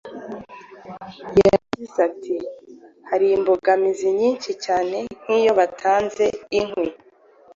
Yagize 1.41 1.97
ati: 2.09 2.35
“Hari 3.09 3.27
imbogamizi 3.37 4.07
nyinshi 4.19 4.51
cyane 4.65 4.97
nk’iyo 5.21 5.51
batanze 5.59 6.25
inkwi 6.59 6.87